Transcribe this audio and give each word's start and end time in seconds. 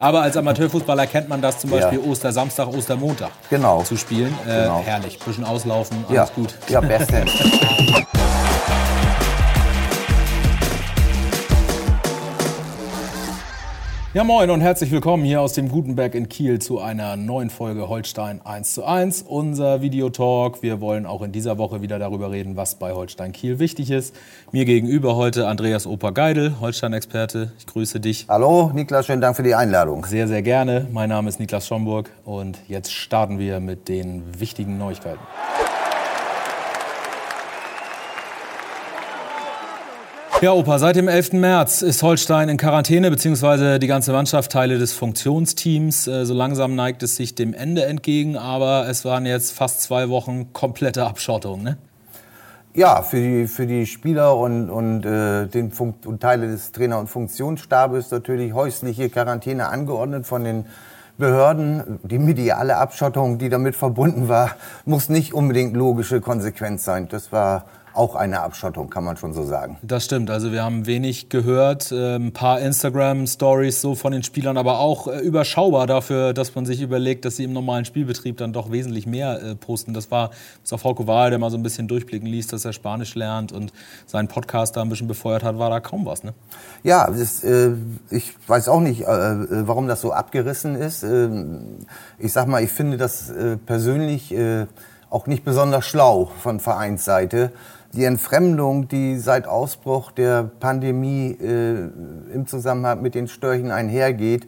Aber 0.00 0.22
als 0.22 0.36
Amateurfußballer 0.36 1.08
kennt 1.08 1.28
man 1.28 1.42
das 1.42 1.58
zum 1.58 1.70
Beispiel 1.70 1.98
ja. 1.98 2.04
Ostersamstag, 2.04 2.68
Ostermontag 2.68 3.30
genau. 3.50 3.82
zu 3.82 3.96
spielen. 3.96 4.32
Äh, 4.46 4.62
genau. 4.62 4.80
Herrlich, 4.84 5.18
bisschen 5.18 5.44
auslaufen, 5.44 6.04
alles 6.08 6.28
ja. 6.28 6.34
gut. 6.36 6.54
Ja, 6.68 6.80
bestens. 6.80 7.32
Ja, 14.14 14.24
moin 14.24 14.48
und 14.48 14.62
herzlich 14.62 14.90
willkommen 14.90 15.22
hier 15.22 15.42
aus 15.42 15.52
dem 15.52 15.68
Gutenberg 15.68 16.14
in 16.14 16.30
Kiel 16.30 16.60
zu 16.60 16.80
einer 16.80 17.16
neuen 17.16 17.50
Folge 17.50 17.90
Holstein 17.90 18.40
1 18.42 18.72
zu 18.72 18.86
1. 18.86 19.20
Unser 19.28 19.82
Videotalk. 19.82 20.62
Wir 20.62 20.80
wollen 20.80 21.04
auch 21.04 21.20
in 21.20 21.30
dieser 21.30 21.58
Woche 21.58 21.82
wieder 21.82 21.98
darüber 21.98 22.30
reden, 22.30 22.56
was 22.56 22.76
bei 22.76 22.94
Holstein 22.94 23.32
Kiel 23.32 23.58
wichtig 23.58 23.90
ist. 23.90 24.16
Mir 24.50 24.64
gegenüber 24.64 25.14
heute 25.14 25.46
Andreas 25.46 25.86
Oper-Geidel, 25.86 26.58
Holstein-Experte. 26.58 27.52
Ich 27.58 27.66
grüße 27.66 28.00
dich. 28.00 28.24
Hallo, 28.30 28.70
Niklas, 28.72 29.04
schönen 29.04 29.20
Dank 29.20 29.36
für 29.36 29.42
die 29.42 29.54
Einladung. 29.54 30.06
Sehr, 30.06 30.26
sehr 30.26 30.40
gerne. 30.40 30.86
Mein 30.90 31.10
Name 31.10 31.28
ist 31.28 31.38
Niklas 31.38 31.66
Schomburg 31.66 32.10
und 32.24 32.58
jetzt 32.66 32.90
starten 32.94 33.38
wir 33.38 33.60
mit 33.60 33.90
den 33.90 34.22
wichtigen 34.40 34.78
Neuigkeiten. 34.78 35.20
Ja, 40.40 40.52
Opa, 40.52 40.78
seit 40.78 40.94
dem 40.94 41.08
11. 41.08 41.32
März 41.32 41.82
ist 41.82 42.00
Holstein 42.04 42.48
in 42.48 42.58
Quarantäne, 42.58 43.10
beziehungsweise 43.10 43.80
die 43.80 43.88
ganze 43.88 44.12
Mannschaft 44.12 44.52
Teile 44.52 44.78
des 44.78 44.92
Funktionsteams. 44.92 46.06
Äh, 46.06 46.26
so 46.26 46.32
langsam 46.32 46.76
neigt 46.76 47.02
es 47.02 47.16
sich 47.16 47.34
dem 47.34 47.52
Ende 47.52 47.84
entgegen, 47.86 48.36
aber 48.36 48.86
es 48.88 49.04
waren 49.04 49.26
jetzt 49.26 49.50
fast 49.50 49.82
zwei 49.82 50.10
Wochen 50.10 50.52
komplette 50.52 51.04
Abschottung, 51.04 51.64
ne? 51.64 51.76
Ja, 52.72 53.02
für 53.02 53.16
die, 53.16 53.48
für 53.48 53.66
die 53.66 53.84
Spieler 53.86 54.36
und, 54.36 54.70
und, 54.70 55.04
äh, 55.04 55.46
den 55.46 55.72
und 55.72 56.20
Teile 56.20 56.46
des 56.46 56.70
Trainer- 56.70 57.00
und 57.00 57.08
Funktionsstabes 57.08 58.12
natürlich 58.12 58.52
häusliche 58.52 59.10
Quarantäne 59.10 59.66
angeordnet 59.66 60.24
von 60.24 60.44
den 60.44 60.66
Behörden. 61.16 61.98
Die 62.04 62.20
mediale 62.20 62.76
Abschottung, 62.76 63.38
die 63.38 63.48
damit 63.48 63.74
verbunden 63.74 64.28
war, 64.28 64.52
muss 64.84 65.08
nicht 65.08 65.34
unbedingt 65.34 65.76
logische 65.76 66.20
Konsequenz 66.20 66.84
sein. 66.84 67.08
Das 67.08 67.32
war 67.32 67.64
auch 67.98 68.14
eine 68.14 68.40
Abschottung, 68.40 68.90
kann 68.90 69.04
man 69.04 69.16
schon 69.16 69.34
so 69.34 69.44
sagen. 69.44 69.76
Das 69.82 70.04
stimmt. 70.04 70.30
Also 70.30 70.52
wir 70.52 70.62
haben 70.62 70.86
wenig 70.86 71.28
gehört, 71.28 71.90
ein 71.90 72.32
paar 72.32 72.60
Instagram-Stories 72.60 73.80
so 73.80 73.94
von 73.94 74.12
den 74.12 74.22
Spielern, 74.22 74.56
aber 74.56 74.78
auch 74.78 75.08
äh, 75.08 75.18
überschaubar 75.18 75.86
dafür, 75.86 76.32
dass 76.32 76.54
man 76.54 76.64
sich 76.64 76.80
überlegt, 76.80 77.24
dass 77.24 77.36
sie 77.36 77.44
im 77.44 77.52
normalen 77.52 77.84
Spielbetrieb 77.84 78.36
dann 78.36 78.52
doch 78.52 78.70
wesentlich 78.70 79.06
mehr 79.06 79.42
äh, 79.42 79.54
posten. 79.54 79.94
Das 79.94 80.10
war 80.10 80.30
das 80.62 80.72
auf 80.72 80.82
Frauke 80.82 81.06
Wahl, 81.06 81.30
der 81.30 81.38
mal 81.38 81.50
so 81.50 81.56
ein 81.56 81.62
bisschen 81.62 81.88
durchblicken 81.88 82.28
ließ, 82.28 82.46
dass 82.46 82.64
er 82.64 82.72
Spanisch 82.72 83.14
lernt 83.14 83.52
und 83.52 83.72
seinen 84.06 84.28
Podcast 84.28 84.76
da 84.76 84.82
ein 84.82 84.88
bisschen 84.88 85.08
befeuert 85.08 85.42
hat, 85.42 85.58
war 85.58 85.70
da 85.70 85.80
kaum 85.80 86.06
was, 86.06 86.22
ne? 86.22 86.34
Ja, 86.82 87.10
das, 87.10 87.42
äh, 87.42 87.72
ich 88.10 88.34
weiß 88.46 88.68
auch 88.68 88.80
nicht, 88.80 89.02
äh, 89.02 89.66
warum 89.66 89.88
das 89.88 90.00
so 90.00 90.12
abgerissen 90.12 90.76
ist. 90.76 91.02
Äh, 91.02 91.28
ich 92.18 92.32
sag 92.32 92.46
mal, 92.46 92.62
ich 92.62 92.70
finde 92.70 92.96
das 92.96 93.32
persönlich 93.66 94.34
auch 95.10 95.26
nicht 95.26 95.44
besonders 95.44 95.86
schlau 95.86 96.30
von 96.40 96.60
Vereinsseite 96.60 97.52
die 97.98 98.04
Entfremdung, 98.04 98.86
die 98.86 99.18
seit 99.18 99.48
Ausbruch 99.48 100.12
der 100.12 100.44
Pandemie 100.44 101.32
äh, 101.32 101.88
im 102.32 102.46
Zusammenhang 102.46 103.02
mit 103.02 103.16
den 103.16 103.26
Störchen 103.26 103.72
einhergeht, 103.72 104.46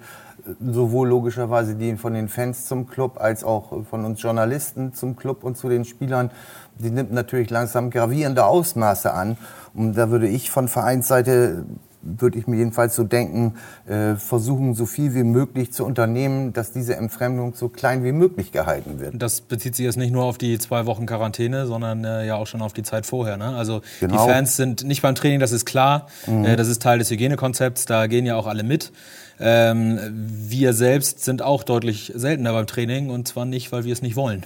sowohl 0.64 1.08
logischerweise 1.08 1.74
die 1.74 1.96
von 1.96 2.14
den 2.14 2.28
Fans 2.28 2.66
zum 2.66 2.86
Club 2.86 3.20
als 3.20 3.42
auch 3.42 3.84
von 3.84 4.04
uns 4.04 4.22
Journalisten 4.22 4.94
zum 4.94 5.16
Club 5.16 5.42
und 5.42 5.56
zu 5.56 5.68
den 5.68 5.84
Spielern, 5.84 6.30
die 6.78 6.90
nimmt 6.90 7.12
natürlich 7.12 7.50
langsam 7.50 7.90
gravierende 7.90 8.44
Ausmaße 8.44 9.12
an. 9.12 9.36
Und 9.74 9.94
da 9.94 10.10
würde 10.10 10.28
ich 10.28 10.50
von 10.50 10.68
Vereinsseite 10.68 11.64
würde 12.02 12.38
ich 12.38 12.46
mir 12.46 12.56
jedenfalls 12.56 12.96
so 12.96 13.04
denken, 13.04 13.54
äh, 13.86 14.14
versuchen, 14.16 14.74
so 14.74 14.86
viel 14.86 15.14
wie 15.14 15.22
möglich 15.22 15.72
zu 15.72 15.84
unternehmen, 15.84 16.52
dass 16.52 16.72
diese 16.72 16.96
Entfremdung 16.96 17.54
so 17.54 17.68
klein 17.68 18.04
wie 18.04 18.12
möglich 18.12 18.52
gehalten 18.52 19.00
wird. 19.00 19.14
Das 19.20 19.40
bezieht 19.40 19.76
sich 19.76 19.84
jetzt 19.84 19.96
nicht 19.96 20.12
nur 20.12 20.24
auf 20.24 20.38
die 20.38 20.58
zwei 20.58 20.86
Wochen 20.86 21.06
Quarantäne, 21.06 21.66
sondern 21.66 22.04
äh, 22.04 22.26
ja 22.26 22.36
auch 22.36 22.46
schon 22.46 22.62
auf 22.62 22.72
die 22.72 22.82
Zeit 22.82 23.06
vorher. 23.06 23.36
Ne? 23.36 23.56
Also 23.56 23.82
genau. 24.00 24.12
die 24.12 24.32
Fans 24.32 24.56
sind 24.56 24.84
nicht 24.84 25.02
beim 25.02 25.14
Training, 25.14 25.40
das 25.40 25.52
ist 25.52 25.66
klar. 25.66 26.06
Mhm. 26.26 26.44
Äh, 26.44 26.56
das 26.56 26.68
ist 26.68 26.82
Teil 26.82 26.98
des 26.98 27.10
Hygienekonzepts, 27.10 27.84
da 27.84 28.06
gehen 28.06 28.26
ja 28.26 28.36
auch 28.36 28.46
alle 28.46 28.62
mit. 28.62 28.92
Ähm, 29.38 29.98
wir 30.12 30.74
selbst 30.74 31.24
sind 31.24 31.40
auch 31.40 31.62
deutlich 31.62 32.12
seltener 32.14 32.52
beim 32.52 32.66
Training 32.66 33.08
und 33.08 33.26
zwar 33.26 33.46
nicht, 33.46 33.72
weil 33.72 33.84
wir 33.84 33.92
es 33.92 34.02
nicht 34.02 34.16
wollen. 34.16 34.44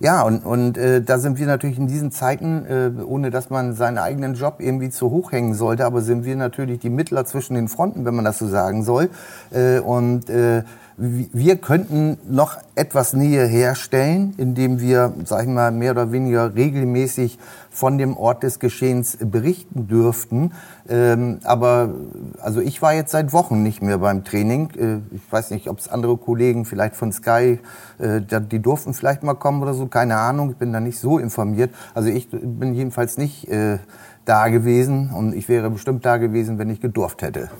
Ja, 0.00 0.22
und, 0.22 0.44
und 0.44 0.78
äh, 0.78 1.02
da 1.02 1.18
sind 1.18 1.40
wir 1.40 1.46
natürlich 1.46 1.76
in 1.76 1.88
diesen 1.88 2.12
Zeiten, 2.12 2.64
äh, 2.66 3.02
ohne 3.02 3.30
dass 3.30 3.50
man 3.50 3.74
seinen 3.74 3.98
eigenen 3.98 4.34
Job 4.34 4.56
irgendwie 4.58 4.90
zu 4.90 5.10
hoch 5.10 5.32
hängen 5.32 5.54
sollte, 5.54 5.84
aber 5.84 6.02
sind 6.02 6.24
wir 6.24 6.36
natürlich 6.36 6.78
die 6.78 6.90
Mittler 6.90 7.24
zwischen 7.24 7.54
den 7.54 7.66
Fronten, 7.66 8.04
wenn 8.04 8.14
man 8.14 8.24
das 8.24 8.38
so 8.38 8.46
sagen 8.46 8.84
soll. 8.84 9.10
Äh, 9.50 9.80
und 9.80 10.30
äh, 10.30 10.62
wir 11.00 11.56
könnten 11.56 12.18
noch 12.28 12.58
etwas 12.74 13.12
Nähe 13.12 13.46
herstellen, 13.46 14.34
indem 14.36 14.80
wir, 14.80 15.14
sag 15.24 15.42
ich 15.42 15.48
mal, 15.48 15.70
mehr 15.70 15.92
oder 15.92 16.10
weniger 16.10 16.56
regelmäßig 16.56 17.38
von 17.70 17.98
dem 17.98 18.16
Ort 18.16 18.42
des 18.42 18.58
Geschehens 18.58 19.16
berichten 19.20 19.86
dürften. 19.86 20.52
Ähm, 20.88 21.38
aber 21.44 21.94
also 22.40 22.60
ich 22.60 22.82
war 22.82 22.94
jetzt 22.94 23.12
seit 23.12 23.32
Wochen 23.32 23.62
nicht 23.62 23.80
mehr 23.80 23.98
beim 23.98 24.24
Training. 24.24 24.70
Äh, 24.70 25.14
ich 25.14 25.22
weiß 25.30 25.50
nicht, 25.50 25.68
ob 25.68 25.78
es 25.78 25.88
andere 25.88 26.16
Kollegen 26.16 26.64
vielleicht 26.64 26.96
von 26.96 27.12
Sky, 27.12 27.60
äh, 27.98 28.20
die 28.20 28.60
durften 28.60 28.92
vielleicht 28.92 29.22
mal 29.22 29.34
kommen 29.34 29.62
oder 29.62 29.74
so, 29.74 29.86
keine 29.86 30.16
Ahnung. 30.16 30.50
Ich 30.50 30.56
bin 30.56 30.72
da 30.72 30.80
nicht 30.80 30.98
so 30.98 31.18
informiert. 31.18 31.72
Also 31.94 32.08
ich 32.08 32.28
bin 32.30 32.74
jedenfalls 32.74 33.18
nicht 33.18 33.48
äh, 33.48 33.78
da 34.24 34.48
gewesen 34.48 35.10
und 35.10 35.32
ich 35.32 35.48
wäre 35.48 35.70
bestimmt 35.70 36.04
da 36.04 36.16
gewesen, 36.16 36.58
wenn 36.58 36.70
ich 36.70 36.80
gedurft 36.80 37.22
hätte. 37.22 37.50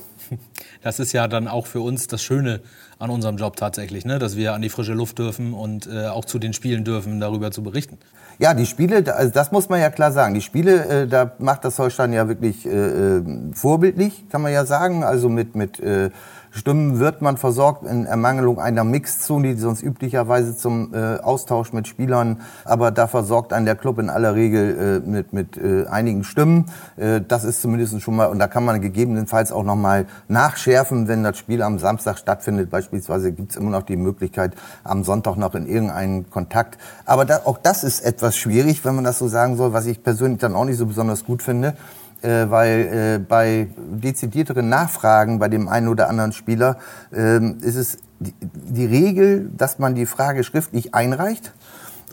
Das 0.82 1.00
ist 1.00 1.12
ja 1.12 1.26
dann 1.26 1.48
auch 1.48 1.66
für 1.66 1.80
uns 1.80 2.06
das 2.06 2.22
Schöne 2.22 2.60
an 2.98 3.10
unserem 3.10 3.36
Job 3.36 3.56
tatsächlich, 3.56 4.04
ne? 4.04 4.18
dass 4.18 4.36
wir 4.36 4.54
an 4.54 4.62
die 4.62 4.68
frische 4.68 4.92
Luft 4.92 5.18
dürfen 5.18 5.54
und 5.54 5.86
äh, 5.86 6.08
auch 6.08 6.24
zu 6.24 6.38
den 6.38 6.52
Spielen 6.52 6.84
dürfen, 6.84 7.20
darüber 7.20 7.50
zu 7.50 7.62
berichten. 7.62 7.98
Ja, 8.40 8.54
die 8.54 8.66
Spiele, 8.66 9.14
also 9.14 9.32
das 9.32 9.52
muss 9.52 9.68
man 9.68 9.80
ja 9.80 9.90
klar 9.90 10.12
sagen. 10.12 10.34
Die 10.34 10.40
Spiele, 10.40 10.84
äh, 10.84 11.06
da 11.06 11.32
macht 11.38 11.64
das 11.64 11.78
Holstein 11.78 12.12
ja 12.12 12.28
wirklich 12.28 12.66
äh, 12.66 12.70
äh 12.70 13.22
vorbildlich, 13.52 14.28
kann 14.30 14.42
man 14.42 14.52
ja 14.52 14.64
sagen. 14.64 15.04
Also 15.04 15.28
mit 15.28 15.54
mit 15.54 15.80
äh, 15.80 16.10
Stimmen 16.50 16.98
wird 16.98 17.20
man 17.20 17.36
versorgt 17.36 17.84
in 17.84 18.06
Ermangelung 18.06 18.58
einer 18.58 18.84
Mixzone, 18.84 19.54
die 19.54 19.60
sonst 19.60 19.82
üblicherweise 19.82 20.56
zum 20.56 20.94
äh, 20.94 21.18
Austausch 21.18 21.72
mit 21.72 21.86
Spielern, 21.86 22.40
aber 22.64 22.90
da 22.90 23.06
versorgt 23.06 23.52
einen 23.52 23.66
der 23.66 23.76
Club 23.76 23.98
in 23.98 24.08
aller 24.08 24.34
Regel 24.34 25.02
äh, 25.04 25.08
mit, 25.08 25.32
mit 25.32 25.56
äh, 25.56 25.86
einigen 25.86 26.24
Stimmen. 26.24 26.66
Äh, 26.96 27.20
das 27.26 27.44
ist 27.44 27.60
zumindest 27.60 28.00
schon 28.00 28.16
mal, 28.16 28.26
und 28.26 28.38
da 28.38 28.48
kann 28.48 28.64
man 28.64 28.80
gegebenenfalls 28.80 29.52
auch 29.52 29.62
nochmal 29.62 30.06
nachschärfen, 30.28 31.06
wenn 31.06 31.22
das 31.22 31.38
Spiel 31.38 31.62
am 31.62 31.78
Samstag 31.78 32.18
stattfindet. 32.18 32.70
Beispielsweise 32.70 32.87
gibt 32.90 33.50
es 33.50 33.56
immer 33.56 33.70
noch 33.70 33.82
die 33.82 33.96
Möglichkeit, 33.96 34.54
am 34.84 35.04
Sonntag 35.04 35.36
noch 35.36 35.54
in 35.54 35.66
irgendeinen 35.66 36.30
Kontakt. 36.30 36.78
Aber 37.04 37.24
da, 37.24 37.42
auch 37.44 37.58
das 37.58 37.84
ist 37.84 38.00
etwas 38.00 38.36
schwierig, 38.36 38.84
wenn 38.84 38.94
man 38.94 39.04
das 39.04 39.18
so 39.18 39.28
sagen 39.28 39.56
soll, 39.56 39.72
was 39.72 39.86
ich 39.86 40.02
persönlich 40.02 40.40
dann 40.40 40.54
auch 40.54 40.64
nicht 40.64 40.78
so 40.78 40.86
besonders 40.86 41.24
gut 41.24 41.42
finde 41.42 41.74
äh, 42.22 42.50
weil 42.50 42.80
äh, 42.80 43.18
bei 43.18 43.68
dezidierteren 43.76 44.68
Nachfragen 44.68 45.38
bei 45.38 45.48
dem 45.48 45.68
einen 45.68 45.88
oder 45.88 46.08
anderen 46.08 46.32
Spieler 46.32 46.78
äh, 47.12 47.38
ist 47.60 47.76
es 47.76 47.98
die, 48.18 48.34
die 48.40 48.86
Regel, 48.86 49.50
dass 49.56 49.78
man 49.78 49.94
die 49.94 50.06
Frage 50.06 50.42
schriftlich 50.42 50.94
einreicht 50.94 51.52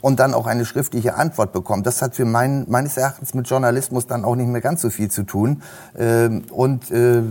und 0.02 0.20
dann 0.20 0.34
auch 0.34 0.48
eine 0.48 0.66
schriftliche 0.66 1.16
Antwort 1.16 1.54
bekommt. 1.54 1.86
Das 1.86 2.02
hat 2.02 2.16
für 2.16 2.26
mein, 2.26 2.66
meines 2.70 2.98
Erachtens 2.98 3.34
mit 3.34 3.50
Journalismus 3.50 4.08
dann 4.08 4.26
auch 4.26 4.36
nicht 4.36 4.48
mehr 4.48 4.62
ganz 4.62 4.82
so 4.82 4.90
viel 4.90 5.10
zu 5.10 5.24
tun. 5.24 5.62
Ähm, 5.98 6.44
und 6.52 6.92
äh, 6.92 7.22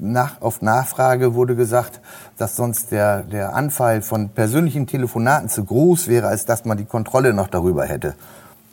nach, 0.00 0.40
auf 0.40 0.62
Nachfrage 0.62 1.34
wurde 1.34 1.56
gesagt, 1.56 2.00
dass 2.36 2.56
sonst 2.56 2.92
der, 2.92 3.22
der 3.22 3.54
Anfall 3.54 4.02
von 4.02 4.30
persönlichen 4.30 4.86
Telefonaten 4.86 5.48
zu 5.48 5.64
groß 5.64 6.08
wäre, 6.08 6.28
als 6.28 6.44
dass 6.44 6.64
man 6.64 6.78
die 6.78 6.84
Kontrolle 6.84 7.32
noch 7.32 7.48
darüber 7.48 7.84
hätte. 7.84 8.14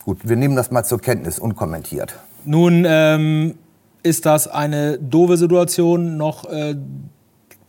Gut, 0.06 0.28
wir 0.28 0.36
nehmen 0.36 0.56
das 0.56 0.72
mal 0.72 0.84
zur 0.84 1.00
Kenntnis, 1.00 1.40
unkommentiert. 1.40 2.16
Nun 2.46 2.86
ähm, 2.88 3.56
ist 4.02 4.26
das 4.26 4.48
eine 4.48 4.98
doofe 4.98 5.38
Situation, 5.38 6.18
noch 6.18 6.46
äh, 6.50 6.76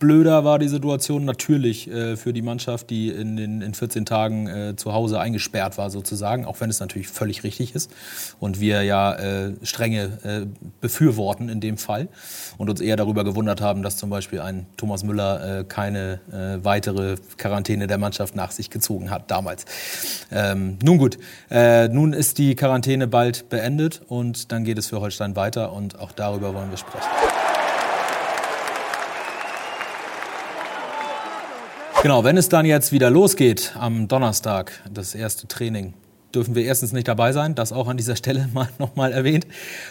blöder 0.01 0.43
war 0.43 0.59
die 0.59 0.67
Situation 0.67 1.23
natürlich 1.23 1.89
äh, 1.89 2.17
für 2.17 2.33
die 2.33 2.41
Mannschaft, 2.41 2.89
die 2.89 3.09
in, 3.09 3.37
den, 3.37 3.61
in 3.61 3.73
14 3.73 4.05
Tagen 4.05 4.47
äh, 4.47 4.75
zu 4.75 4.93
Hause 4.93 5.21
eingesperrt 5.21 5.77
war 5.77 5.89
sozusagen, 5.89 6.43
auch 6.43 6.59
wenn 6.59 6.69
es 6.69 6.81
natürlich 6.81 7.07
völlig 7.07 7.43
richtig 7.43 7.73
ist 7.75 7.91
und 8.39 8.59
wir 8.59 8.81
ja 8.81 9.13
äh, 9.13 9.53
strenge 9.63 10.19
äh, 10.23 10.69
befürworten 10.81 11.47
in 11.47 11.61
dem 11.61 11.77
Fall 11.77 12.09
und 12.57 12.69
uns 12.69 12.81
eher 12.81 12.97
darüber 12.97 13.23
gewundert 13.23 13.61
haben, 13.61 13.83
dass 13.83 13.95
zum 13.95 14.09
Beispiel 14.09 14.41
ein 14.41 14.65
Thomas 14.75 15.03
Müller 15.03 15.59
äh, 15.59 15.63
keine 15.63 16.19
äh, 16.31 16.65
weitere 16.65 17.17
Quarantäne 17.37 17.85
der 17.85 17.99
Mannschaft 17.99 18.35
nach 18.35 18.51
sich 18.51 18.71
gezogen 18.71 19.11
hat 19.11 19.29
damals. 19.29 19.65
Ähm, 20.31 20.79
nun 20.83 20.97
gut, 20.97 21.19
nun 21.51 22.13
ist 22.13 22.39
die 22.39 22.55
Quarantäne 22.55 23.07
bald 23.07 23.49
beendet 23.49 24.01
und 24.07 24.51
dann 24.51 24.63
geht 24.63 24.79
es 24.79 24.87
für 24.87 24.99
Holstein 24.99 25.35
weiter 25.35 25.73
und 25.73 25.99
auch 25.99 26.11
darüber 26.11 26.55
wollen 26.55 26.71
wir 26.71 26.77
sprechen. 26.77 27.30
Genau, 32.01 32.23
wenn 32.23 32.35
es 32.35 32.49
dann 32.49 32.65
jetzt 32.65 32.91
wieder 32.91 33.11
losgeht 33.11 33.73
am 33.77 34.07
Donnerstag, 34.07 34.71
das 34.91 35.13
erste 35.13 35.47
Training, 35.47 35.93
dürfen 36.33 36.55
wir 36.55 36.63
erstens 36.63 36.93
nicht 36.93 37.07
dabei 37.07 37.31
sein, 37.31 37.53
das 37.53 37.71
auch 37.71 37.87
an 37.87 37.95
dieser 37.95 38.15
Stelle 38.15 38.49
mal 38.55 38.69
nochmal 38.79 39.11
erwähnt. 39.11 39.45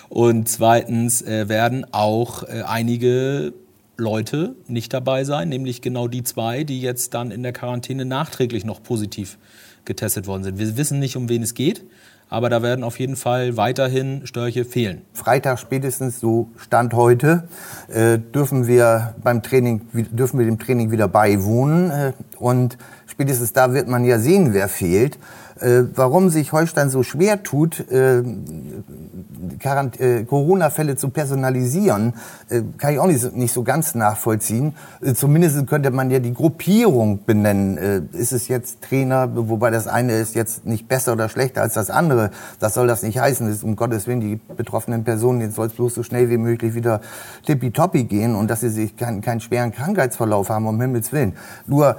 Und 0.09 0.49
zweitens 0.49 1.23
äh, 1.23 1.49
werden 1.49 1.87
auch 1.93 2.43
äh, 2.43 2.63
einige 2.67 3.53
Leute 3.97 4.57
nicht 4.67 4.93
dabei 4.93 5.23
sein, 5.23 5.51
nämlich 5.51 5.83
genau 5.83 6.09
die 6.09 6.25
zwei, 6.25 6.65
die 6.65 6.81
jetzt 6.81 7.15
dann 7.15 7.31
in 7.31 7.45
der 7.45 7.53
Quarantäne 7.53 8.05
nachträglich 8.05 8.65
noch 8.65 8.83
positiv 8.83 9.39
getestet 9.85 10.27
worden 10.27 10.43
sind. 10.43 10.59
Wir 10.59 10.77
wissen 10.77 10.99
nicht, 10.99 11.17
um 11.17 11.29
wen 11.29 11.45
es 11.45 11.55
geht, 11.55 11.85
aber 12.31 12.49
da 12.49 12.63
werden 12.63 12.85
auf 12.85 12.99
jeden 12.99 13.17
Fall 13.17 13.57
weiterhin 13.57 14.23
Störche 14.25 14.65
fehlen. 14.65 15.03
Freitag 15.13 15.59
spätestens, 15.59 16.21
so 16.21 16.49
Stand 16.57 16.95
heute, 16.95 17.49
äh, 17.89 18.19
dürfen 18.19 18.67
wir 18.67 19.15
beim 19.23 19.43
Training, 19.43 19.83
dürfen 19.93 20.39
wir 20.39 20.47
dem 20.47 20.59
Training 20.59 20.93
wieder 20.93 21.09
beiwohnen. 21.09 21.91
Äh, 21.91 22.13
und 22.39 22.79
spätestens 23.07 23.53
da 23.53 23.75
wird 23.75 23.89
man 23.89 24.05
ja 24.05 24.19
sehen, 24.19 24.55
wer 24.55 24.69
fehlt. 24.69 25.19
Äh, 25.61 25.85
warum 25.95 26.31
sich 26.31 26.53
Holstein 26.53 26.89
so 26.89 27.03
schwer 27.03 27.43
tut, 27.43 27.87
äh, 27.91 28.21
äh, 28.21 30.25
Corona-Fälle 30.25 30.97
zu 30.97 31.11
personalisieren, 31.11 32.15
äh, 32.49 32.63
kann 32.79 32.95
ich 32.95 32.99
auch 32.99 33.07
nicht, 33.07 33.37
nicht 33.37 33.53
so 33.53 33.63
ganz 33.63 33.95
nachvollziehen. 33.95 34.75
Äh, 35.03 35.15
zumindest 35.15 35.67
könnte 35.67 35.91
man 35.91 36.11
ja 36.11 36.19
die 36.19 36.33
Gruppierung 36.33 37.25
benennen. 37.25 37.77
Äh, 37.77 38.03
ist 38.13 38.33
es 38.33 38.49
jetzt 38.49 38.83
Trainer, 38.83 39.29
wobei 39.35 39.71
das 39.71 39.87
eine 39.87 40.15
ist 40.15 40.35
jetzt 40.35 40.65
nicht 40.65 40.89
besser 40.89 41.13
oder 41.13 41.29
schlechter 41.29 41.63
als 41.63 41.75
das 41.75 41.91
andere. 41.91 42.31
Das 42.59 42.75
soll 42.75 42.87
das 42.87 43.03
nicht 43.03 43.19
heißen. 43.19 43.47
Das 43.47 43.57
ist 43.57 43.65
um 43.65 43.77
Gottes 43.77 44.07
Willen 44.07 44.21
die 44.21 44.41
betroffenen 44.57 45.05
Personen, 45.05 45.41
denen 45.41 45.53
soll 45.53 45.67
es 45.67 45.75
bloß 45.75 45.95
so 45.95 46.03
schnell 46.03 46.31
wie 46.31 46.39
möglich 46.39 46.75
wieder 46.75 47.01
tippitoppi 47.45 48.05
gehen 48.05 48.35
und 48.35 48.49
dass 48.49 48.61
sie 48.61 48.71
sich 48.71 48.97
keinen, 48.97 49.21
keinen 49.21 49.41
schweren 49.41 49.73
Krankheitsverlauf 49.73 50.49
haben, 50.49 50.67
um 50.67 50.81
Himmels 50.81 51.13
Willen. 51.13 51.35
Nur 51.67 51.97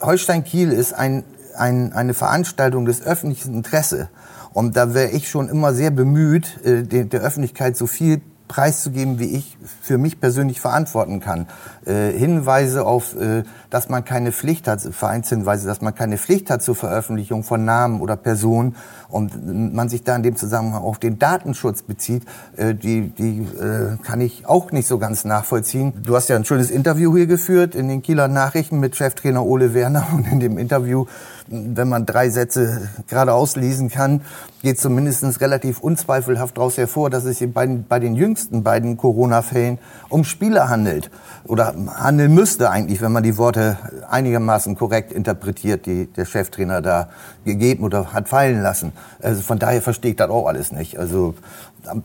Holstein 0.00 0.44
Kiel 0.44 0.72
ist 0.72 0.92
ein 0.92 1.24
ein, 1.56 1.92
eine 1.92 2.14
Veranstaltung 2.14 2.84
des 2.84 3.02
öffentlichen 3.02 3.54
Interesse. 3.54 4.08
Und 4.52 4.76
da 4.76 4.94
wäre 4.94 5.10
ich 5.10 5.28
schon 5.28 5.48
immer 5.48 5.74
sehr 5.74 5.90
bemüht, 5.90 6.64
äh, 6.64 6.82
der, 6.84 7.04
der 7.04 7.20
Öffentlichkeit 7.20 7.76
so 7.76 7.86
viel 7.86 8.20
preiszugeben, 8.48 9.18
wie 9.18 9.36
ich 9.36 9.56
für 9.80 9.96
mich 9.96 10.20
persönlich 10.20 10.60
verantworten 10.60 11.20
kann. 11.20 11.46
Äh, 11.86 12.10
Hinweise 12.12 12.84
auf, 12.84 13.16
äh, 13.16 13.42
dass 13.70 13.88
man 13.88 14.04
keine 14.04 14.32
Pflicht 14.32 14.68
hat, 14.68 14.82
Vereinshinweise, 14.82 15.66
dass 15.66 15.80
man 15.80 15.94
keine 15.94 16.18
Pflicht 16.18 16.50
hat 16.50 16.62
zur 16.62 16.74
Veröffentlichung 16.74 17.42
von 17.42 17.64
Namen 17.64 18.00
oder 18.00 18.16
Personen 18.16 18.76
und 19.08 19.74
man 19.74 19.88
sich 19.88 20.04
da 20.04 20.14
in 20.14 20.22
dem 20.22 20.36
Zusammenhang 20.36 20.82
auf 20.82 20.98
den 20.98 21.18
Datenschutz 21.18 21.82
bezieht, 21.82 22.24
äh, 22.56 22.74
die, 22.74 23.08
die 23.08 23.40
äh, 23.40 23.96
kann 24.02 24.20
ich 24.20 24.46
auch 24.46 24.72
nicht 24.72 24.88
so 24.88 24.98
ganz 24.98 25.24
nachvollziehen. 25.24 25.94
Du 26.02 26.14
hast 26.14 26.28
ja 26.28 26.36
ein 26.36 26.44
schönes 26.44 26.70
Interview 26.70 27.16
hier 27.16 27.26
geführt 27.26 27.74
in 27.74 27.88
den 27.88 28.02
Kieler 28.02 28.28
Nachrichten 28.28 28.78
mit 28.78 28.94
Cheftrainer 28.94 29.44
Ole 29.44 29.72
Werner 29.72 30.06
und 30.14 30.30
in 30.30 30.40
dem 30.40 30.58
Interview 30.58 31.06
wenn 31.46 31.88
man 31.88 32.06
drei 32.06 32.30
Sätze 32.30 32.88
gerade 33.08 33.34
auslesen 33.34 33.90
kann, 33.90 34.22
geht 34.62 34.80
zumindest 34.80 35.40
relativ 35.40 35.80
unzweifelhaft 35.80 36.56
daraus 36.56 36.78
hervor, 36.78 37.10
dass 37.10 37.24
es 37.24 37.38
sich 37.38 37.52
bei, 37.52 37.66
bei 37.66 37.98
den 37.98 38.14
jüngsten 38.14 38.62
beiden 38.62 38.96
Corona-Fällen 38.96 39.78
um 40.08 40.24
Spieler 40.24 40.68
handelt. 40.68 41.10
Oder 41.44 41.74
handeln 41.96 42.34
müsste 42.34 42.70
eigentlich, 42.70 43.02
wenn 43.02 43.12
man 43.12 43.22
die 43.22 43.36
Worte 43.36 43.76
einigermaßen 44.08 44.76
korrekt 44.76 45.12
interpretiert, 45.12 45.84
die 45.84 46.06
der 46.06 46.24
Cheftrainer 46.24 46.80
da 46.80 47.08
gegeben 47.44 47.84
oder 47.84 48.14
hat 48.14 48.28
fallen 48.28 48.62
lassen. 48.62 48.92
Also 49.20 49.42
von 49.42 49.58
daher 49.58 49.82
verstehe 49.82 50.12
ich 50.12 50.16
das 50.16 50.30
auch 50.30 50.46
alles 50.46 50.72
nicht. 50.72 50.98
Also 50.98 51.34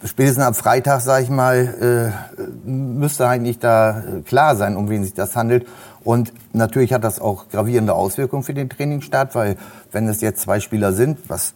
spätestens 0.03 0.43
am 0.43 0.53
Freitag, 0.53 0.99
sage 1.01 1.23
ich 1.23 1.29
mal, 1.29 2.11
äh, 2.27 2.69
müsste 2.69 3.27
eigentlich 3.27 3.59
da 3.59 4.03
klar 4.25 4.55
sein, 4.57 4.75
um 4.75 4.89
wen 4.89 5.03
sich 5.03 5.13
das 5.13 5.35
handelt. 5.35 5.65
Und 6.03 6.33
natürlich 6.53 6.93
hat 6.93 7.03
das 7.03 7.19
auch 7.19 7.49
gravierende 7.49 7.93
Auswirkungen 7.93 8.43
für 8.43 8.53
den 8.53 8.69
Trainingsstart, 8.69 9.35
weil 9.35 9.57
wenn 9.91 10.07
es 10.07 10.21
jetzt 10.21 10.41
zwei 10.41 10.59
Spieler 10.59 10.93
sind, 10.93 11.17
was 11.27 11.53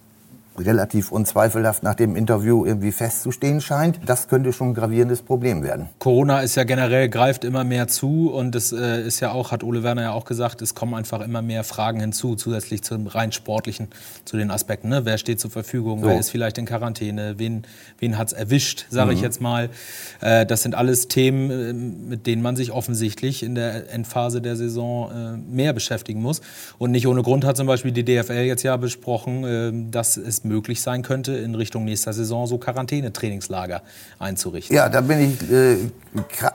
relativ 0.57 1.11
unzweifelhaft 1.11 1.83
nach 1.83 1.95
dem 1.95 2.15
Interview 2.15 2.65
irgendwie 2.65 2.91
festzustehen 2.91 3.61
scheint. 3.61 3.99
Das 4.05 4.27
könnte 4.27 4.53
schon 4.53 4.69
ein 4.69 4.73
gravierendes 4.73 5.21
Problem 5.21 5.63
werden. 5.63 5.89
Corona 5.99 6.41
ist 6.41 6.55
ja 6.55 6.63
generell, 6.63 7.09
greift 7.09 7.43
immer 7.43 7.63
mehr 7.63 7.87
zu 7.87 8.31
und 8.31 8.55
es 8.55 8.71
äh, 8.71 9.01
ist 9.01 9.19
ja 9.19 9.31
auch, 9.31 9.51
hat 9.51 9.63
Ole 9.63 9.83
Werner 9.83 10.03
ja 10.03 10.11
auch 10.11 10.25
gesagt, 10.25 10.61
es 10.61 10.75
kommen 10.75 10.93
einfach 10.93 11.21
immer 11.21 11.41
mehr 11.41 11.63
Fragen 11.63 11.99
hinzu, 11.99 12.35
zusätzlich 12.35 12.83
zum 12.83 13.07
rein 13.07 13.31
sportlichen, 13.31 13.87
zu 14.25 14.37
den 14.37 14.51
Aspekten. 14.51 14.89
Ne? 14.89 15.05
Wer 15.05 15.17
steht 15.17 15.39
zur 15.39 15.51
Verfügung, 15.51 16.01
so. 16.01 16.07
wer 16.07 16.19
ist 16.19 16.29
vielleicht 16.29 16.57
in 16.57 16.65
Quarantäne, 16.65 17.35
wen, 17.37 17.63
wen 17.99 18.17
hat 18.17 18.27
es 18.27 18.33
erwischt, 18.33 18.85
sage 18.89 19.11
mhm. 19.11 19.17
ich 19.17 19.21
jetzt 19.23 19.41
mal. 19.41 19.69
Äh, 20.21 20.45
das 20.45 20.61
sind 20.61 20.75
alles 20.75 21.07
Themen, 21.07 21.51
äh, 21.51 21.73
mit 21.73 22.27
denen 22.27 22.41
man 22.41 22.55
sich 22.55 22.71
offensichtlich 22.71 23.43
in 23.43 23.55
der 23.55 23.91
Endphase 23.91 24.41
der 24.41 24.55
Saison 24.55 25.43
mehr 25.49 25.73
beschäftigen 25.73 26.21
muss. 26.21 26.41
Und 26.77 26.91
nicht 26.91 27.07
ohne 27.07 27.23
Grund 27.23 27.45
hat 27.45 27.57
zum 27.57 27.67
Beispiel 27.67 27.91
die 27.91 28.03
DFL 28.03 28.43
jetzt 28.43 28.63
ja 28.63 28.77
besprochen, 28.77 29.91
dass 29.91 30.17
es 30.17 30.42
möglich 30.45 30.81
sein 30.81 31.01
könnte, 31.01 31.33
in 31.33 31.55
Richtung 31.55 31.85
nächster 31.85 32.13
Saison 32.13 32.47
so 32.47 32.57
Quarantänetrainingslager 32.57 33.81
einzurichten. 34.19 34.75
Ja, 34.75 34.89
da 34.89 35.01
bin 35.01 35.19
ich 35.19 35.51
äh, 35.51 35.77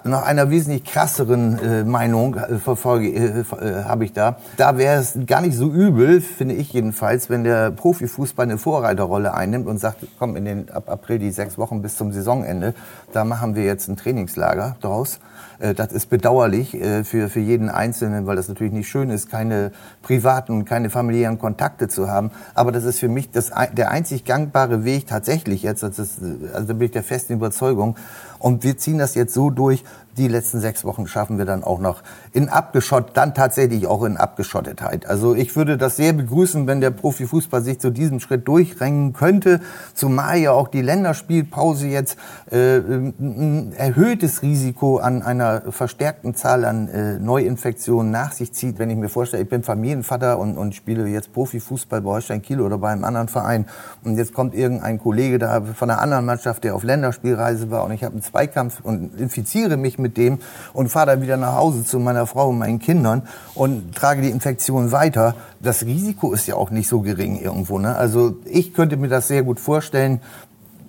nach 0.05 0.23
einer 0.23 0.50
wesentlich 0.50 0.85
krasseren 0.85 1.58
äh, 1.58 1.85
Meinung 1.85 2.37
äh, 2.37 2.55
äh, 2.55 3.40
äh, 3.40 3.85
habe 3.85 4.05
ich 4.05 4.12
da. 4.12 4.38
Da 4.56 4.79
wäre 4.79 5.00
es 5.00 5.19
gar 5.26 5.40
nicht 5.40 5.56
so 5.56 5.70
übel, 5.70 6.20
finde 6.20 6.55
ich 6.55 6.73
jedenfalls, 6.73 7.29
wenn 7.31 7.44
der 7.44 7.70
Profifußball 7.70 8.44
eine 8.44 8.58
Vorreiterrolle 8.58 9.35
einnimmt 9.35 9.67
und 9.67 9.79
sagt, 9.79 10.06
komm 10.19 10.37
in 10.37 10.44
den 10.44 10.70
ab 10.70 10.88
April 10.88 11.19
die 11.19 11.31
sechs 11.31 11.58
Wochen 11.58 11.82
bis 11.82 11.96
zum 11.96 12.12
Saisonende, 12.12 12.75
da 13.12 13.25
machen 13.25 13.55
wir 13.55 13.64
jetzt 13.64 13.88
ein 13.88 13.96
Trainingslager 13.96 14.76
draus. 14.81 15.19
Äh, 15.58 15.75
das 15.75 15.93
ist 15.93 16.11
bedauerlich 16.11 16.76
für, 17.05 17.29
für 17.29 17.40
jeden 17.40 17.69
Einzelnen, 17.69 18.26
weil 18.26 18.37
das 18.37 18.49
natürlich 18.49 18.73
nicht 18.73 18.88
schön 18.88 19.11
ist, 19.11 19.31
keine 19.31 19.73
privaten, 20.02 20.64
keine 20.64 20.90
familiären 20.90 21.38
Kontakte 21.38 21.88
zu 21.88 22.08
haben. 22.08 22.31
Aber 22.55 22.73
das 22.73 22.85
ist 22.85 23.00
für 23.00 23.08
mich 23.08 23.31
das, 23.31 23.50
der 23.78 23.90
einzig 23.90 24.25
gangbare 24.25 24.84
Weg 24.84 25.06
tatsächlich 25.06 25.62
jetzt. 25.62 25.82
Das 25.82 25.98
ist, 25.98 26.19
also 26.52 26.66
da 26.66 26.72
bin 26.75 26.82
ich 26.82 26.90
der 26.90 27.02
festen 27.02 27.32
Überzeugung. 27.32 27.96
Und 28.38 28.64
wir 28.64 28.76
ziehen 28.76 28.98
das 28.98 29.14
jetzt 29.14 29.32
so 29.32 29.50
durch, 29.50 29.84
die 30.18 30.28
letzten 30.28 30.60
sechs 30.60 30.84
Wochen 30.84 31.06
schaffen 31.06 31.38
wir 31.38 31.44
dann 31.44 31.64
auch 31.64 31.78
noch 31.78 32.02
in 32.32 32.48
abgeschott, 32.48 33.10
dann 33.14 33.34
tatsächlich 33.34 33.86
auch 33.86 34.02
in 34.04 34.16
Abgeschottetheit. 34.16 35.06
Also 35.06 35.34
ich 35.34 35.54
würde 35.56 35.78
das 35.78 35.96
sehr 35.96 36.12
begrüßen, 36.12 36.66
wenn 36.66 36.80
der 36.80 36.90
Profifußball 36.90 37.62
sich 37.62 37.78
zu 37.78 37.90
diesem 37.90 38.20
Schritt 38.20 38.46
durchrängen 38.48 39.12
könnte, 39.12 39.60
zumal 39.94 40.38
ja 40.38 40.52
auch 40.52 40.68
die 40.68 40.82
Länderspielpause 40.82 41.86
jetzt 41.86 42.18
äh, 42.50 42.78
ein 42.78 43.72
erhöhtes 43.76 44.42
Risiko 44.42 44.98
an 44.98 45.22
einer 45.22 45.62
verstärkten 45.70 46.34
Zahl 46.34 46.64
an 46.64 46.88
äh, 46.88 47.18
Neuinfektionen 47.18 48.10
nach 48.10 48.32
sich 48.32 48.52
zieht. 48.52 48.78
Wenn 48.78 48.90
ich 48.90 48.96
mir 48.96 49.08
vorstelle, 49.08 49.44
ich 49.44 49.48
bin 49.48 49.62
Familienvater 49.62 50.38
und, 50.38 50.58
und 50.58 50.74
spiele 50.74 51.06
jetzt 51.06 51.32
Profifußball 51.32 52.00
bei 52.00 52.10
Holstein 52.10 52.42
Kiel 52.42 52.60
oder 52.60 52.78
bei 52.78 52.90
einem 52.90 53.04
anderen 53.04 53.28
Verein 53.28 53.66
und 54.04 54.16
jetzt 54.16 54.34
kommt 54.34 54.54
irgendein 54.54 54.98
Kollege 54.98 55.38
da 55.38 55.60
von 55.62 55.90
einer 55.90 56.00
anderen 56.00 56.24
Mannschaft, 56.24 56.64
der 56.64 56.74
auf 56.74 56.82
Länderspielreise 56.82 57.70
war 57.70 57.84
und 57.84 57.92
ich 57.92 58.02
habe 58.02 58.14
einen 58.14 58.22
Zweikampf 58.22 58.80
und 58.82 59.18
infiziere 59.20 59.76
mich 59.76 59.98
mit 59.98 60.07
mit 60.08 60.16
dem 60.16 60.38
und 60.72 60.88
fahre 60.88 61.06
dann 61.06 61.22
wieder 61.22 61.37
nach 61.37 61.55
Hause 61.55 61.84
zu 61.84 61.99
meiner 61.99 62.26
Frau 62.26 62.49
und 62.49 62.58
meinen 62.58 62.78
Kindern 62.78 63.22
und 63.55 63.94
trage 63.94 64.22
die 64.22 64.31
Infektion 64.31 64.90
weiter. 64.90 65.34
Das 65.60 65.85
Risiko 65.85 66.32
ist 66.32 66.47
ja 66.47 66.56
auch 66.56 66.71
nicht 66.71 66.88
so 66.88 67.00
gering 67.00 67.40
irgendwo. 67.40 67.78
Ne? 67.78 67.94
Also 67.94 68.37
ich 68.44 68.75
könnte 68.75 68.97
mir 68.97 69.09
das 69.09 69.28
sehr 69.28 69.42
gut 69.42 69.61
vorstellen. 69.61 70.21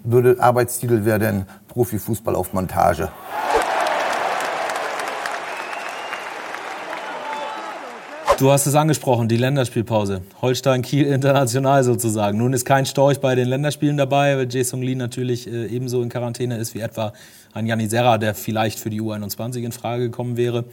Würde 0.04 0.38
Arbeitstitel 0.40 1.04
wäre 1.04 1.20
dann 1.20 1.46
Profifußball 1.68 2.36
auf 2.36 2.54
Montage. 2.54 3.10
Du 8.40 8.50
hast 8.52 8.66
es 8.68 8.76
angesprochen, 8.76 9.28
die 9.28 9.36
Länderspielpause. 9.36 10.22
Holstein 10.42 10.82
Kiel 10.82 11.08
international 11.08 11.84
sozusagen. 11.84 12.38
Nun 12.38 12.54
ist 12.54 12.64
kein 12.64 12.86
Storch 12.86 13.20
bei 13.20 13.36
den 13.36 13.50
Länderspielen 13.50 13.98
dabei, 13.98 14.38
weil 14.38 14.48
Jason 14.50 14.82
Lee 14.82 14.96
natürlich 14.96 15.46
äh, 15.46 15.66
ebenso 15.66 16.02
in 16.02 16.08
Quarantäne 16.08 16.56
ist 16.56 16.74
wie 16.74 16.80
etwa 16.80 17.12
ein 17.52 17.68
Janni 17.68 17.88
Serra, 17.88 18.18
der 18.18 18.34
vielleicht 18.36 18.80
für 18.80 18.90
die 18.90 19.02
U21 19.02 19.58
in 19.58 19.74
Frage 19.74 20.04
gekommen 20.04 20.38
wäre. 20.38 20.64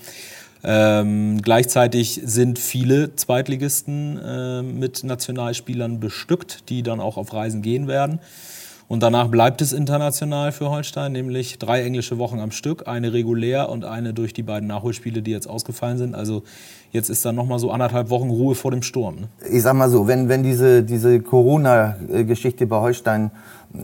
Ähm, 0.63 1.43
gleichzeitig 1.43 2.21
sind 2.25 2.61
viele 2.61 3.17
Zweitligisten 3.17 4.17
äh, 4.17 4.63
mit 4.63 5.03
Nationalspielern 5.03 5.99
bestückt, 5.99 6.69
die 6.69 6.85
dann 6.85 7.01
auch 7.01 7.17
auf 7.17 7.33
Reisen 7.33 7.63
gehen 7.63 7.89
werden. 7.89 8.21
Und 8.89 9.03
danach 9.03 9.29
bleibt 9.29 9.61
es 9.63 9.73
international 9.73 10.53
für 10.53 10.71
Holstein, 10.71 11.13
nämlich 11.13 11.59
drei 11.59 11.83
englische 11.83 12.19
Wochen 12.19 12.39
am 12.39 12.53
Stück, 12.53 12.87
eine 12.87 13.13
regulär 13.13 13.69
und 13.69 13.85
eine 13.85 14.15
durch 14.15 14.33
die 14.33 14.45
beiden 14.45 14.69
Nachholspiele, 14.69 15.23
die 15.23 15.33
jetzt 15.33 15.49
ausgefallen 15.49 15.99
sind. 15.99 16.15
Also 16.15 16.45
jetzt 16.93 17.11
ist 17.11 17.25
dann 17.25 17.35
nochmal 17.35 17.59
so 17.59 17.73
anderthalb 17.73 18.11
Wochen 18.11 18.31
Ruhe 18.31 18.55
vor 18.55 18.71
dem 18.71 18.83
Sturm. 18.83 19.17
Ne? 19.17 19.29
Ich 19.51 19.63
sag 19.63 19.75
mal 19.75 19.91
so, 19.91 20.07
wenn, 20.07 20.29
wenn 20.29 20.45
diese, 20.45 20.85
diese 20.85 21.21
Corona-Geschichte 21.21 22.67
bei 22.67 22.81
Holstein 22.81 23.33
äh, 23.75 23.79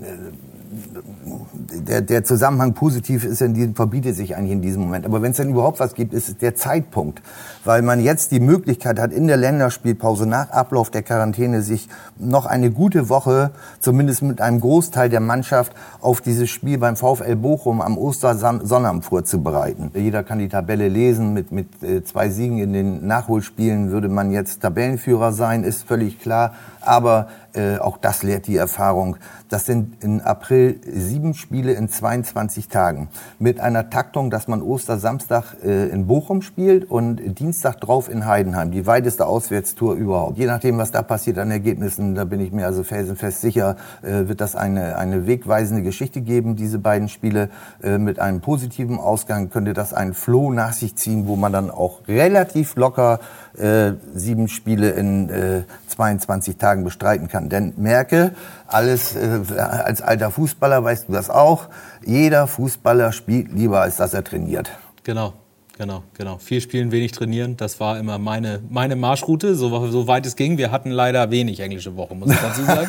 der, 1.87 2.00
der 2.00 2.25
Zusammenhang 2.25 2.75
positiv 2.75 3.25
ist, 3.25 3.43
in 3.43 3.55
diesem, 3.55 3.75
verbietet 3.75 4.17
sich 4.17 4.37
eigentlich 4.37 4.52
in 4.52 4.62
diesem 4.62 4.83
Moment. 4.83 5.05
Aber 5.05 5.23
wenn 5.23 5.33
es 5.33 5.37
denn 5.37 5.50
überhaupt 5.50 5.81
was 5.81 5.95
gibt, 5.95 6.12
ist 6.12 6.29
es 6.29 6.38
der 6.38 6.55
Zeitpunkt. 6.55 7.23
Weil 7.64 7.83
man 7.83 8.00
jetzt 8.00 8.33
die 8.33 8.41
Möglichkeit 8.41 8.99
hat, 8.99 9.12
in 9.12 9.26
der 9.26 9.37
Länderspielpause 9.37 10.26
nach 10.26 10.50
Ablauf 10.50 10.91
der 10.91 11.02
Quarantäne 11.02 11.62
sich 11.62 11.88
noch 12.19 12.47
eine 12.47 12.71
gute 12.71 13.09
Woche, 13.09 13.50
zumindest 13.81 14.23
mit 14.23 14.41
einem 14.41 14.61
Großteil 14.61 15.09
der 15.09 15.21
Mannschaft, 15.21 15.73
auf 16.00 16.21
dieses 16.21 16.50
Spiel 16.50 16.79
beim 16.79 16.97
VfL 16.97 17.37
Bochum 17.37 17.81
am 17.81 17.99
Ostersonnabend 17.99 19.05
vorzubereiten. 19.05 19.91
Jeder 19.95 20.23
kann 20.23 20.38
die 20.38 20.49
Tabelle 20.49 20.88
lesen. 20.88 21.35
Mit, 21.35 21.52
mit 21.52 21.83
äh, 21.83 22.02
zwei 22.05 22.31
Siegen 22.31 22.59
in 22.59 22.73
den 22.73 23.07
Nachholspielen 23.07 23.91
würde 23.91 24.09
man 24.09 24.31
jetzt 24.31 24.62
Tabellenführer 24.62 25.33
sein, 25.33 25.64
ist 25.64 25.85
völlig 25.85 26.21
klar. 26.21 26.55
Aber 26.85 27.29
äh, 27.55 27.79
auch 27.79 27.99
das 27.99 28.23
lehrt 28.23 28.47
die 28.47 28.57
Erfahrung. 28.57 29.17
Das 29.49 29.67
sind 29.67 30.03
in 30.03 30.23
April 30.23 30.81
sieben 30.87 31.35
Spiele 31.35 31.73
in 31.73 31.91
22 31.91 32.69
Tagen. 32.69 33.09
Mit 33.39 33.61
einer 33.61 33.91
Taktung, 33.91 34.31
dass 34.31 34.49
man 34.49 34.62
Ostersamstag 34.62 35.57
äh, 35.62 35.89
in 35.89 36.07
Bochum 36.07 36.41
spielt 36.41 36.91
und 36.91 37.39
Dienstag 37.39 37.81
drauf 37.81 38.09
in 38.09 38.25
Heidenheim. 38.25 38.71
Die 38.71 38.87
weiteste 38.87 39.27
Auswärtstour 39.27 39.95
überhaupt. 39.95 40.39
Je 40.39 40.47
nachdem, 40.47 40.79
was 40.79 40.91
da 40.91 41.03
passiert 41.03 41.39
an 41.39 41.51
Ergebnissen, 41.51 42.15
da 42.15 42.25
bin 42.25 42.41
ich 42.41 42.53
mir 42.53 42.65
also 42.65 42.83
felsenfest 42.83 43.43
sicher, 43.43 43.77
äh, 44.01 44.29
wird 44.29 44.41
das 44.41 44.57
eine, 44.57 44.97
eine 44.97 45.27
wegweisende 45.27 45.83
Geschichte 45.83 46.23
geben, 46.23 46.57
diese 46.57 46.79
beiden 46.79 47.09
Spiele. 47.09 47.51
Äh, 47.83 47.99
mit 47.99 48.19
einem 48.19 48.41
positiven 48.41 48.99
Ausgang 48.99 49.51
könnte 49.51 49.75
das 49.75 49.93
einen 49.93 50.15
Floh 50.15 50.51
nach 50.51 50.73
sich 50.73 50.97
ziehen, 50.97 51.27
wo 51.27 51.37
man 51.37 51.53
dann 51.53 51.71
auch 51.71 52.09
relativ 52.09 52.77
locker 52.77 53.21
äh, 53.59 53.93
sieben 54.15 54.49
Spiele 54.49 54.93
in 54.93 55.29
äh, 55.29 55.65
22 55.89 56.57
Tagen 56.57 56.72
bestreiten 56.85 57.29
kann. 57.29 57.49
Denn 57.49 57.75
merke, 57.76 58.35
alles 58.67 59.14
äh, 59.14 59.41
als 59.59 60.02
alter 60.02 60.31
Fußballer 60.31 60.83
weißt 60.83 61.09
du 61.09 61.12
das 61.12 61.31
auch, 61.31 61.69
jeder 62.05 62.47
Fußballer 62.47 63.12
spielt 63.12 63.52
lieber, 63.52 63.83
als 63.83 63.97
dass 63.97 64.14
er 64.14 64.25
trainiert. 64.25 64.71
Genau. 65.05 65.35
Genau, 65.83 66.05
genau. 66.17 66.39
Viel 66.39 66.61
spielen, 66.61 66.93
wenig 66.93 67.11
trainieren. 67.11 67.57
Das 67.57 67.81
war 67.81 67.99
immer 67.99 68.17
meine, 68.17 68.61
meine 68.71 68.95
Marschroute, 68.95 69.57
so, 69.57 69.85
so 69.89 70.07
weit 70.07 70.25
es 70.27 70.37
ging. 70.37 70.57
Wir 70.57 70.71
hatten 70.71 70.93
leider 70.93 71.33
wenig 71.33 71.59
englische 71.59 71.97
Woche, 71.97 72.15
muss 72.15 72.31
ich 72.31 72.39
dazu 72.39 72.62
sagen. 72.62 72.89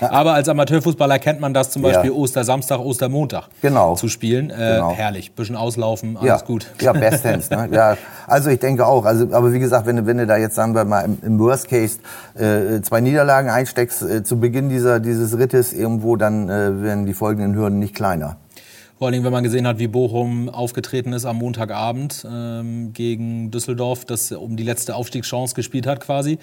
Aber 0.00 0.34
als 0.34 0.46
Amateurfußballer 0.50 1.18
kennt 1.18 1.40
man 1.40 1.54
das 1.54 1.70
zum 1.70 1.80
Beispiel 1.80 2.10
ja. 2.10 2.14
Ostersamstag, 2.14 2.78
Ostermontag 2.78 3.48
genau. 3.62 3.94
zu 3.94 4.08
spielen. 4.08 4.50
Äh, 4.50 4.74
genau. 4.74 4.92
Herrlich. 4.92 5.32
Bisschen 5.32 5.56
auslaufen, 5.56 6.18
alles 6.18 6.28
ja. 6.28 6.46
gut. 6.46 6.66
Ja, 6.82 6.92
bestens. 6.92 7.48
Ne? 7.48 7.70
ja, 7.72 7.96
also 8.26 8.50
ich 8.50 8.58
denke 8.58 8.84
auch. 8.84 9.06
Also, 9.06 9.32
aber 9.32 9.54
wie 9.54 9.58
gesagt, 9.58 9.86
wenn, 9.86 10.06
wenn 10.06 10.18
du 10.18 10.26
da 10.26 10.36
jetzt, 10.36 10.56
sagen 10.56 10.74
wir 10.74 10.84
mal, 10.84 11.06
im, 11.06 11.16
im 11.22 11.38
Worst 11.38 11.68
Case 11.68 12.00
äh, 12.34 12.82
zwei 12.82 13.00
Niederlagen 13.00 13.48
einsteckst 13.48 14.02
äh, 14.02 14.24
zu 14.24 14.38
Beginn 14.38 14.68
dieser, 14.68 15.00
dieses 15.00 15.38
Rittes 15.38 15.72
irgendwo, 15.72 16.16
dann 16.16 16.50
äh, 16.50 16.82
werden 16.82 17.06
die 17.06 17.14
folgenden 17.14 17.54
Hürden 17.54 17.78
nicht 17.78 17.94
kleiner. 17.94 18.36
Vor 18.98 19.08
allem, 19.08 19.24
wenn 19.24 19.32
man 19.32 19.44
gesehen 19.44 19.66
hat, 19.66 19.78
wie 19.78 19.88
Bochum 19.88 20.48
aufgetreten 20.48 21.12
ist 21.12 21.26
am 21.26 21.36
Montagabend 21.36 22.26
ähm, 22.30 22.94
gegen 22.94 23.50
Düsseldorf, 23.50 24.06
das 24.06 24.32
um 24.32 24.56
die 24.56 24.62
letzte 24.62 24.94
Aufstiegschance 24.94 25.54
gespielt 25.54 25.86
hat 25.86 26.00
quasi. 26.00 26.38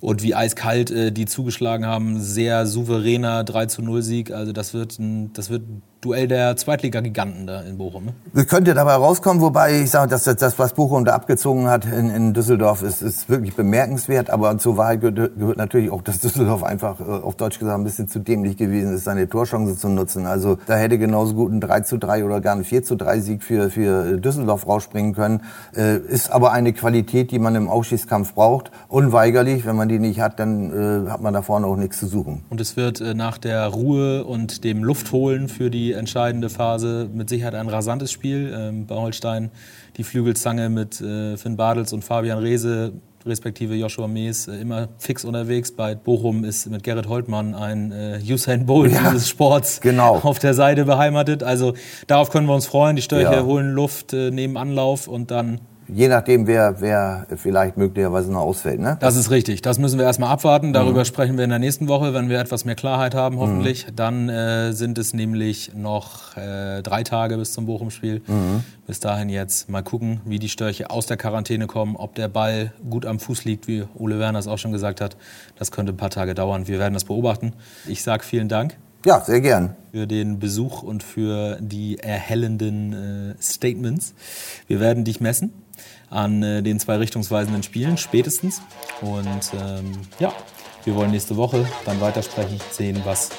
Und 0.00 0.22
wie 0.22 0.34
eiskalt 0.34 0.90
äh, 0.90 1.10
die 1.10 1.24
zugeschlagen 1.24 1.86
haben. 1.86 2.20
Sehr 2.20 2.66
souveräner 2.66 3.44
3 3.44 3.66
zu 3.66 3.80
0 3.80 4.02
Sieg. 4.02 4.30
Also 4.30 4.52
das 4.52 4.74
wird 4.74 4.98
ein, 4.98 5.32
das 5.32 5.48
wird 5.48 5.62
Duell 6.06 6.28
der 6.28 6.56
Zweitliga-Giganten 6.56 7.48
da 7.48 7.62
in 7.62 7.78
Bochum. 7.78 8.04
Ne? 8.32 8.44
Könnte 8.44 8.74
dabei 8.74 8.94
rauskommen, 8.94 9.42
wobei 9.42 9.80
ich 9.80 9.90
sage, 9.90 10.08
dass 10.08 10.22
das, 10.22 10.56
was 10.56 10.72
Bochum 10.74 11.04
da 11.04 11.14
abgezogen 11.14 11.66
hat 11.66 11.84
in, 11.84 12.10
in 12.10 12.32
Düsseldorf, 12.32 12.82
ist, 12.82 13.02
ist 13.02 13.28
wirklich 13.28 13.56
bemerkenswert. 13.56 14.30
Aber 14.30 14.56
zur 14.58 14.76
Wahrheit 14.76 15.00
gehört, 15.00 15.36
gehört 15.36 15.56
natürlich 15.56 15.90
auch, 15.90 16.02
dass 16.02 16.20
Düsseldorf 16.20 16.62
einfach, 16.62 17.00
äh, 17.00 17.02
auf 17.02 17.34
Deutsch 17.34 17.58
gesagt, 17.58 17.76
ein 17.76 17.82
bisschen 17.82 18.06
zu 18.06 18.20
dämlich 18.20 18.56
gewesen 18.56 18.94
ist, 18.94 19.02
seine 19.02 19.28
Torchance 19.28 19.76
zu 19.76 19.88
nutzen. 19.88 20.26
Also 20.26 20.58
da 20.66 20.76
hätte 20.76 20.96
genauso 20.96 21.34
gut 21.34 21.50
ein 21.50 21.60
3 21.60 21.80
zu 21.80 21.98
3 21.98 22.24
oder 22.24 22.40
gar 22.40 22.54
ein 22.54 22.62
4 22.62 22.84
zu 22.84 22.94
3 22.94 23.18
Sieg 23.18 23.42
für, 23.42 23.68
für 23.68 24.16
Düsseldorf 24.18 24.68
rausspringen 24.68 25.12
können. 25.12 25.42
Äh, 25.76 25.96
ist 25.96 26.30
aber 26.30 26.52
eine 26.52 26.72
Qualität, 26.72 27.32
die 27.32 27.40
man 27.40 27.56
im 27.56 27.68
Aufschießkampf 27.68 28.34
braucht. 28.34 28.70
Unweigerlich, 28.86 29.66
wenn 29.66 29.74
man 29.74 29.88
die 29.88 29.98
nicht 29.98 30.20
hat, 30.20 30.38
dann 30.38 31.06
äh, 31.06 31.10
hat 31.10 31.20
man 31.20 31.34
da 31.34 31.42
vorne 31.42 31.66
auch 31.66 31.76
nichts 31.76 31.98
zu 31.98 32.06
suchen. 32.06 32.44
Und 32.48 32.60
es 32.60 32.76
wird 32.76 33.00
äh, 33.00 33.14
nach 33.14 33.38
der 33.38 33.66
Ruhe 33.66 34.24
und 34.24 34.62
dem 34.62 34.84
Luftholen 34.84 35.48
für 35.48 35.68
die 35.68 35.95
entscheidende 35.96 36.48
Phase 36.48 37.08
mit 37.12 37.28
Sicherheit 37.28 37.54
ein 37.54 37.68
rasantes 37.68 38.12
Spiel. 38.12 38.52
Ähm, 38.56 38.86
bei 38.86 38.94
Holstein 38.96 39.50
die 39.96 40.04
Flügelzange 40.04 40.68
mit 40.68 41.00
äh, 41.00 41.36
Finn 41.36 41.56
Badels 41.56 41.92
und 41.92 42.04
Fabian 42.04 42.38
Reese 42.38 42.92
respektive 43.26 43.74
Joshua 43.74 44.06
Mees 44.06 44.48
äh, 44.48 44.56
immer 44.56 44.88
fix 44.98 45.24
unterwegs. 45.24 45.72
Bei 45.72 45.94
Bochum 45.94 46.44
ist 46.44 46.70
mit 46.70 46.82
Gerrit 46.82 47.08
Holtmann 47.08 47.54
ein 47.54 47.92
äh, 47.92 48.20
Usain 48.28 48.66
Bolt 48.66 48.92
ja, 48.92 49.10
dieses 49.10 49.28
Sports 49.28 49.80
genau. 49.80 50.16
auf 50.22 50.38
der 50.38 50.54
Seite 50.54 50.84
beheimatet. 50.84 51.42
Also 51.42 51.74
darauf 52.06 52.30
können 52.30 52.46
wir 52.46 52.54
uns 52.54 52.66
freuen. 52.66 52.96
Die 52.96 53.02
Störche 53.02 53.32
ja. 53.32 53.44
holen 53.44 53.72
Luft, 53.72 54.12
äh, 54.12 54.30
nehmen 54.30 54.56
Anlauf 54.56 55.08
und 55.08 55.30
dann 55.30 55.60
Je 55.88 56.08
nachdem, 56.08 56.46
wer, 56.46 56.80
wer 56.80 57.26
vielleicht 57.36 57.76
möglicherweise 57.76 58.32
noch 58.32 58.40
ausfällt. 58.40 58.80
Ne? 58.80 58.96
Das 59.00 59.16
ist 59.16 59.30
richtig. 59.30 59.62
Das 59.62 59.78
müssen 59.78 59.98
wir 59.98 60.04
erstmal 60.04 60.30
abwarten. 60.30 60.72
Darüber 60.72 61.00
mhm. 61.00 61.04
sprechen 61.04 61.36
wir 61.36 61.44
in 61.44 61.50
der 61.50 61.58
nächsten 61.58 61.86
Woche, 61.88 62.12
wenn 62.12 62.28
wir 62.28 62.40
etwas 62.40 62.64
mehr 62.64 62.74
Klarheit 62.74 63.14
haben, 63.14 63.38
hoffentlich. 63.38 63.86
Mhm. 63.86 63.96
Dann 63.96 64.28
äh, 64.28 64.72
sind 64.72 64.98
es 64.98 65.14
nämlich 65.14 65.72
noch 65.74 66.36
äh, 66.36 66.82
drei 66.82 67.02
Tage 67.02 67.36
bis 67.36 67.52
zum 67.52 67.66
Bochum-Spiel. 67.66 68.22
Mhm. 68.26 68.64
Bis 68.86 69.00
dahin 69.00 69.28
jetzt 69.28 69.68
mal 69.68 69.82
gucken, 69.82 70.20
wie 70.24 70.38
die 70.38 70.48
Störche 70.48 70.90
aus 70.90 71.06
der 71.06 71.16
Quarantäne 71.16 71.66
kommen, 71.66 71.96
ob 71.96 72.14
der 72.14 72.28
Ball 72.28 72.72
gut 72.88 73.06
am 73.06 73.20
Fuß 73.20 73.44
liegt, 73.44 73.68
wie 73.68 73.84
Ole 73.94 74.18
Werner 74.18 74.38
es 74.38 74.48
auch 74.48 74.58
schon 74.58 74.72
gesagt 74.72 75.00
hat. 75.00 75.16
Das 75.58 75.70
könnte 75.70 75.92
ein 75.92 75.96
paar 75.96 76.10
Tage 76.10 76.34
dauern. 76.34 76.66
Wir 76.66 76.78
werden 76.78 76.94
das 76.94 77.04
beobachten. 77.04 77.52
Ich 77.86 78.02
sage 78.02 78.24
vielen 78.24 78.48
Dank. 78.48 78.76
Ja, 79.04 79.20
sehr 79.20 79.40
gern. 79.40 79.76
Für 79.92 80.08
den 80.08 80.40
Besuch 80.40 80.82
und 80.82 81.04
für 81.04 81.58
die 81.60 81.98
erhellenden 81.98 82.92
äh, 82.92 83.34
Statements. 83.40 84.14
Wir 84.66 84.80
werden 84.80 85.04
dich 85.04 85.20
messen 85.20 85.52
an 86.10 86.42
äh, 86.42 86.62
den 86.62 86.78
zwei 86.78 86.96
richtungsweisenden 86.96 87.62
Spielen, 87.62 87.96
spätestens. 87.96 88.62
Und 89.00 89.52
ähm, 89.54 89.92
ja, 90.18 90.32
wir 90.84 90.94
wollen 90.94 91.10
nächste 91.10 91.36
Woche 91.36 91.66
dann 91.84 92.00
weitersprechen, 92.00 92.60
sehen, 92.70 93.00
was 93.04 93.30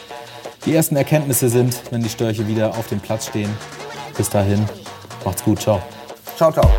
die 0.66 0.76
ersten 0.76 0.96
Erkenntnisse 0.96 1.50
sind, 1.50 1.82
wenn 1.92 2.02
die 2.02 2.10
Störche 2.10 2.48
wieder 2.48 2.72
auf 2.72 2.88
dem 2.88 3.00
Platz 3.00 3.28
stehen. 3.28 3.50
Bis 4.18 4.30
dahin, 4.30 4.66
macht's 5.24 5.44
gut, 5.44 5.62
ciao. 5.62 5.82
Ciao, 6.36 6.52
ciao. 6.52 6.70